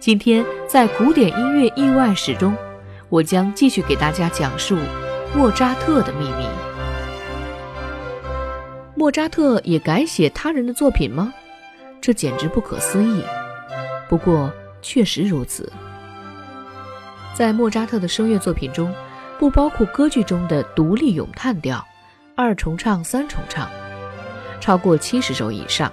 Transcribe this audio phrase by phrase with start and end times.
[0.00, 2.56] 今天在古典音乐意外史中，
[3.10, 4.78] 我将继续给大家讲述
[5.36, 6.46] 莫扎特的秘密。
[8.94, 11.34] 莫扎特也改写他人的作品吗？
[12.00, 13.22] 这简直不可思议。
[14.08, 15.70] 不过确实如此。
[17.34, 18.90] 在莫扎特的声乐作品中，
[19.38, 21.86] 不包括歌剧中的独立咏叹调、
[22.34, 23.68] 二重唱、三重唱，
[24.62, 25.92] 超过七十首以上。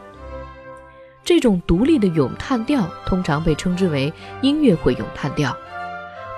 [1.28, 5.54] 这种独立的咏叹调通常被称之为音乐会咏叹调，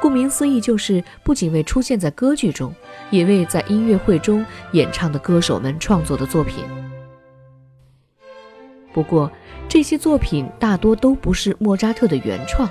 [0.01, 2.73] 顾名思义，就是不仅为出现在歌剧中，
[3.11, 6.63] 也为在音乐会中演唱的歌手们创作的作品。
[8.91, 9.31] 不过，
[9.67, 12.67] 这些作品大多都不是莫扎特的原创，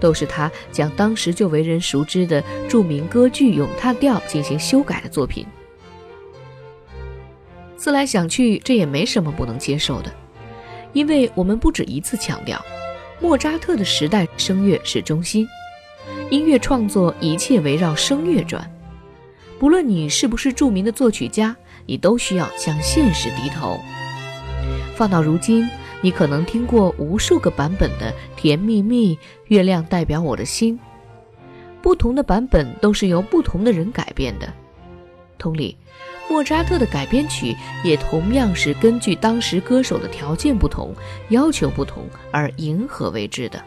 [0.00, 5.46] 都是他将当时就为人熟知的著名歌剧咏叹调进行修改的作品。
[7.76, 10.12] 思来想去，这也没什么不能接受的。
[10.94, 12.64] 因为我们不止一次强调，
[13.20, 15.46] 莫扎特的时代声乐是中心，
[16.30, 18.70] 音乐创作一切围绕声乐转。
[19.58, 23.78] 不论你是不是著名的作曲家，你都需要向现实低头。
[24.94, 25.68] 放到如今，
[26.00, 29.16] 你可能听过无数个版本的《甜蜜蜜》，
[29.48, 30.78] 月亮代表我的心，
[31.82, 34.52] 不同的版本都是由不同的人改编的。
[35.38, 35.76] 同理。
[36.28, 40.94] 莫扎特的改编曲也同样是根据当时歌手的条件不同、
[41.28, 43.62] 要求不同而迎合为之的。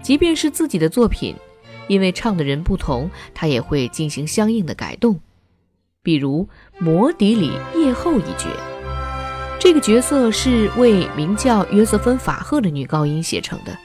[0.00, 1.36] 即便是自己的作品，
[1.86, 5.20] 因为唱的人不同，他也会进行相应的改动。
[6.02, 6.48] 比如
[6.84, 8.48] 《魔笛》里夜后一角，
[9.60, 13.78] 这个角色是为名叫约瑟芬·法赫的女高音写成的，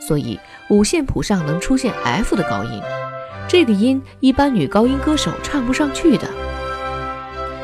[0.00, 2.82] 所以五线谱上能出现 F 的高音。
[3.48, 6.28] 这个音一般女高音歌手唱不上去的，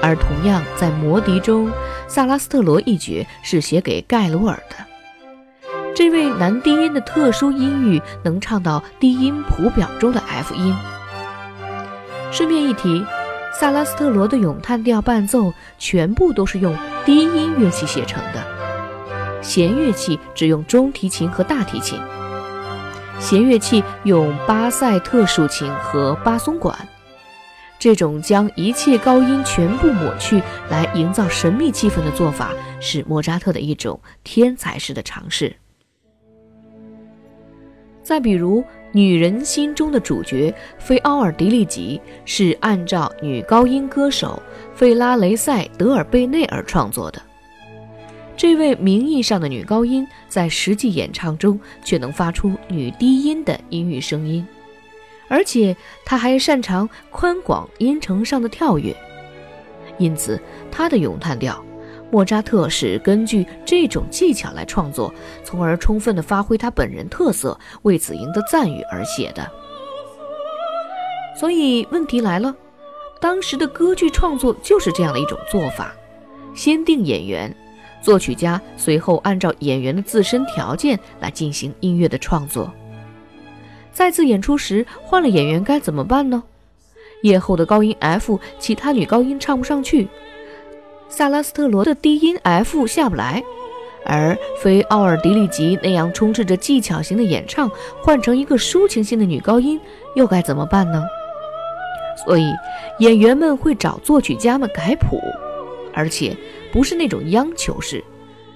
[0.03, 1.71] 而同样在《魔笛》中，
[2.09, 4.77] 萨拉斯特罗一角是写给盖罗尔的。
[5.95, 10.75] 这位男低音的特殊音域能唱到低音谱表中的 F 音。
[12.33, 13.05] 顺便一提，
[13.53, 18.43] 萨拉斯特罗的咏叹调伴奏全部都是用低音乐器写成的，
[19.41, 22.01] 弦乐器只用中提琴和大提琴。
[23.21, 26.77] 弦乐器用巴塞特竖琴和巴松管，
[27.83, 35.53] 这种将一切高音全部抹去来营造神秘气氛的做法，是莫扎特的一种天才式的尝试。
[38.01, 38.61] 再比如，
[38.93, 40.49] 《女人心中的主角》
[40.79, 44.41] 菲奥尔迪利吉是按照女高音歌手
[44.77, 47.21] 费拉雷塞德尔贝内尔创作的。
[48.37, 54.47] 这位名义上的女高音，在实际演唱中却能发出女低音的音域声音，
[55.33, 58.95] 而且他还擅长宽广音程上的跳跃，
[59.97, 60.39] 因此
[60.71, 61.65] 他的咏叹调，
[62.11, 65.11] 莫扎特是根据这种技巧来创作，
[65.43, 69.51] 从而充分地发挥他本人特色，为此赢得赞誉而写的。
[71.35, 72.55] 所以问题来了，
[73.19, 75.95] 当时的歌剧创作就是这样的一种做法：
[76.55, 77.57] 先定演员。
[78.03, 82.71] 作曲家随后按照演员的自身条件来进行音乐的创作。
[83.93, 86.43] 再次演出时换了演员该怎么办呢？
[87.23, 90.07] 夜后的高音 F，其他女高音唱不上去；
[91.09, 93.43] 萨拉斯特罗的低音 F 下不来，
[94.05, 97.71] 而非奥尔迪利吉那样充斥着技巧型的演唱
[98.03, 99.81] 换成一个抒情性的女高音
[100.17, 101.05] 又该怎么办呢？
[102.25, 102.53] 所以
[102.99, 105.21] 演员们会找作曲家们改谱，
[105.93, 106.37] 而且。
[106.73, 108.03] 不是那种央求式，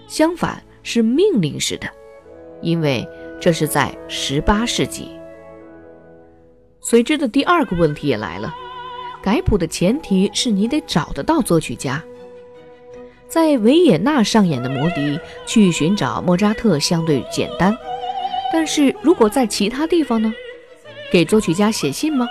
[0.09, 1.87] 相反是命令式的，
[2.63, 3.07] 因为
[3.39, 5.11] 这是在十八世纪。
[6.89, 8.55] 随之的第二个问题也来了，
[9.21, 12.01] 改谱的前提是你得找得到作曲家。
[13.27, 15.01] 在维也纳上演的《魔笛》，
[15.45, 17.77] 去寻找莫扎特相对简单，
[18.53, 20.33] 但是如果在其他地方呢？
[21.11, 22.25] 给作曲家写信吗？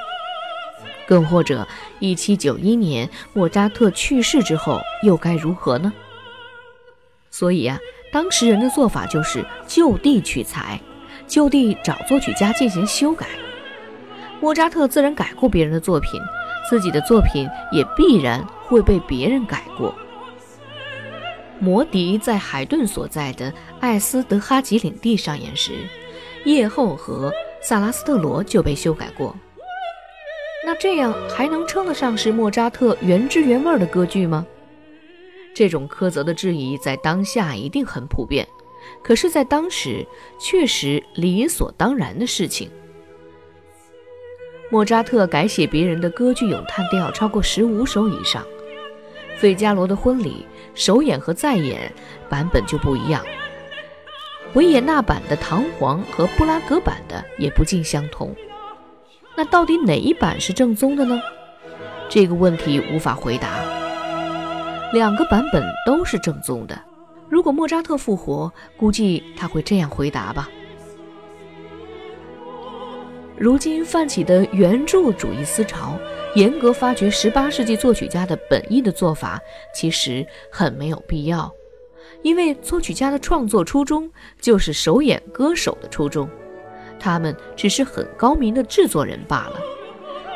[1.05, 1.67] 更或者，
[1.99, 5.91] 一七九一年莫扎特去世之后，又该如何呢？
[7.29, 7.77] 所以啊，
[8.09, 10.79] 当时人的做法就是就地取材，
[11.27, 13.27] 就地找作曲家进行修改。
[14.41, 16.21] 莫扎特自然改过别人的作品，
[16.69, 19.93] 自己的作品也必然会被别人改过。
[21.59, 25.71] 魔笛在海顿所在的艾斯德哈吉领地上演时，
[26.43, 29.35] 夜后和萨拉斯特罗就被修改过。
[30.65, 34.45] 那这样还能称得上是莫扎特原汁原味的歌剧吗？
[35.53, 38.45] 这种苛责的质疑在当下一定很普遍，
[39.01, 40.05] 可是，在当时
[40.37, 42.69] 确实理所当然的事情。
[44.71, 48.43] 莫扎特改写别人的歌剧咏叹调超过十五首以上，
[49.37, 51.91] 《费加罗的婚礼》首演和再演
[52.27, 53.23] 版本就不一样，
[54.53, 58.35] 维也纳版的《唐璜》和布拉格版的也不尽相同。
[59.37, 61.21] 那到底哪一版是正宗的呢？
[62.09, 63.59] 这个问题无法回答。
[64.93, 66.79] 两个版本都是正宗的。
[67.29, 70.49] 如果莫扎特复活，估计他会这样回答吧：
[73.37, 75.99] 如今泛起的原著主义思潮，
[76.35, 79.39] 严格发掘18世纪作曲家的本意的做法，
[79.73, 81.51] 其实很没有必要，
[82.21, 84.09] 因为作曲家的创作初衷
[84.39, 86.29] 就是首演歌手的初衷。
[86.97, 89.59] 他们只是很高明的制作人罢了，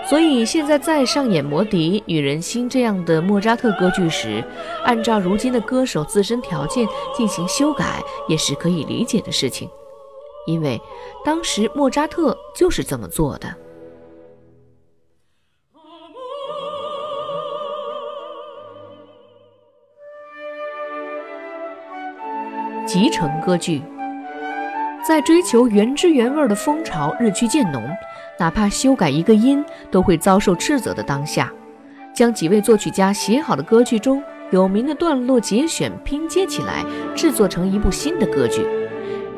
[0.10, 4.44] 所以现在再上演《魔笛》《女人心》这样的莫扎特歌剧时，
[4.84, 6.86] 按照如今的歌手自身条件
[7.16, 9.70] 进行修改，也是可以理解的事情，
[10.46, 10.82] 因为
[11.24, 13.54] 当时莫扎特就是这么做的。
[22.86, 23.82] 集成歌剧。
[25.08, 27.82] 在追求原汁原味的风潮日趋渐浓，
[28.38, 31.52] 哪怕修改一个音都会遭受斥责的当下，
[32.14, 34.22] 将几位作曲家写好的歌剧中
[34.52, 38.68] 有名的段落节选拼接起来，制作成一部新的歌剧，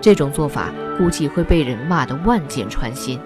[0.02, 3.20] 这种做法估计会被人骂得万箭穿心。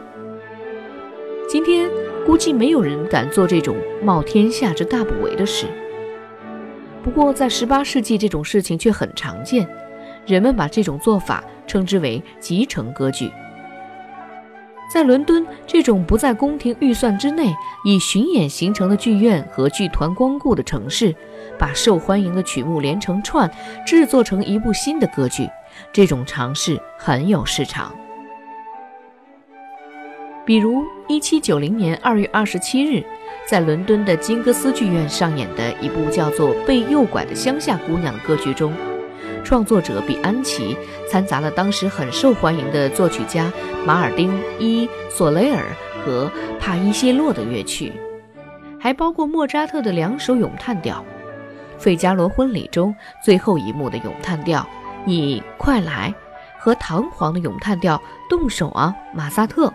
[1.50, 1.90] 今天
[2.26, 5.66] 估计没有人敢做这种冒天下之大不韪的事。
[7.04, 9.68] 不过在十八世纪，这种事情却很常见，
[10.26, 11.44] 人们把这种做法。
[11.68, 13.32] 称之为集成歌剧。
[14.94, 17.52] 在伦敦这种不在宫廷预算之内、
[17.84, 21.14] 以巡演形成的剧院和剧团光顾的城市，
[21.58, 23.50] 把受欢迎的曲目连成串，
[23.84, 25.50] 制作成一部新的歌剧，
[25.92, 27.96] 这种尝试很有市场。
[30.46, 33.04] 比如，1790年2月27日，
[33.48, 38.72] 在伦敦的金戈斯剧院上演的一部叫做《被诱拐的乡下姑娘》的歌剧中。
[39.44, 40.76] 创作者比安奇
[41.10, 43.52] 掺杂了当时很受欢迎的作曲家
[43.86, 45.64] 马尔丁·伊索雷尔
[46.04, 47.92] 和帕伊谢洛的乐曲，
[48.80, 51.04] 还包括莫扎特的两首咏叹调，
[51.80, 54.62] 《费加罗婚礼》中最后一幕的咏叹调
[55.06, 56.14] 《你快来》
[56.62, 57.98] 和《唐璜》的咏叹调
[58.30, 59.68] 《动手啊，马萨特》，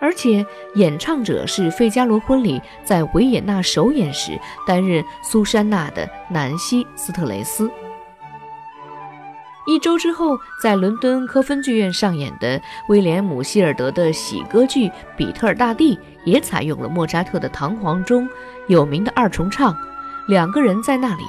[0.00, 7.70] 而且演唱者是《费加罗婚礼》在维也纳首演时担任苏珊娜的南希·斯特雷斯。
[9.68, 18.28] 一周之后，在伦敦科芬剧院上演的威廉姆希尔德的喜歌剧《比特尔大帝》也采用了莫扎特的《唐璜》中
[18.68, 19.76] 有名的二重唱，
[20.28, 21.24] 两个人在那里。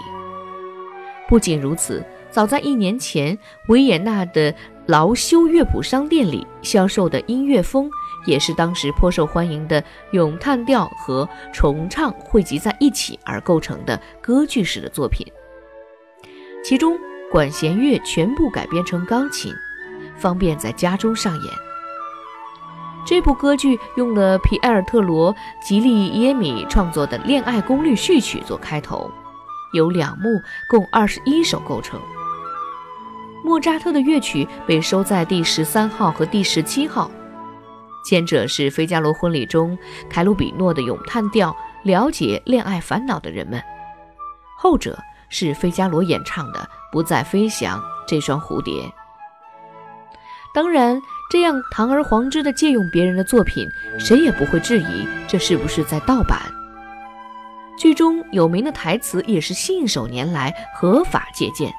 [1.28, 3.38] 不仅如此，早在一年前，
[3.68, 4.53] 维也纳的
[4.85, 7.89] 劳修乐谱商店里销售的音乐风，
[8.25, 15.25] 也是当时颇受欢迎的咏叹调和重唱汇集在一起而构成的歌剧式的作品，
[16.63, 16.97] 其中。
[17.29, 19.51] 管弦乐全部改编成钢琴，
[20.15, 21.54] 方便在家中上演。
[23.06, 29.11] 这部歌剧用了皮埃尔特罗·吉利耶米创作的《恋爱功率序曲》做开头，
[29.73, 30.30] 由两幕
[30.69, 31.99] 共二十一首构成。
[33.47, 37.09] 莫扎特的乐曲被收在第十三号和第十七号，
[38.04, 39.77] 前者是《费加罗婚礼》中
[40.09, 43.57] 凯鲁比诺的咏叹调，了解恋爱烦恼的人们；
[44.57, 44.99] 后者
[45.30, 46.69] 是费加罗演唱的。
[46.92, 48.92] 不再飞翔，这双蝴蝶。
[50.54, 53.66] 当然，这样堂而皇之的借用别人的作品，
[53.97, 56.37] 谁也不会质疑这是不是在盗版。
[57.80, 61.71] 剧中有名的台词也是信手拈来，合法借鉴。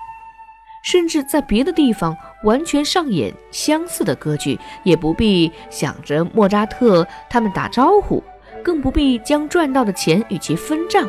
[0.83, 8.23] 甚至在别的地方完全上演相似的歌剧，也不必想着莫扎特他们打招呼，
[8.63, 11.09] 更不必将赚到的钱与其分账，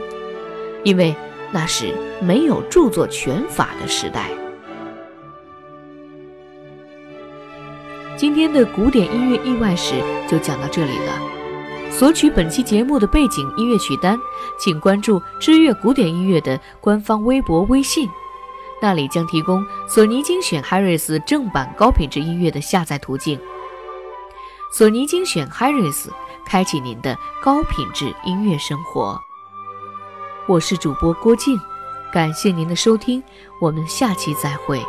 [0.83, 1.15] 因为。
[1.51, 4.29] 那是没有著作权法的时代。
[8.15, 9.95] 今天的古典音乐意外史
[10.27, 11.19] 就讲到这里了。
[11.89, 14.15] 索取本期节目的背景音乐曲单，
[14.59, 18.07] 请关注“知乐古典音乐”的官方微博、微信，
[18.81, 23.39] 那里将提供索尼精选 Harris 正版高品质音乐的下载途径。
[24.71, 26.07] 索尼精选 Harris，
[26.45, 29.19] 开启您的高品质音乐生活。
[30.47, 31.59] 我是主播郭靖，
[32.13, 33.23] 感谢您的收听，
[33.59, 34.81] 我们下期再会。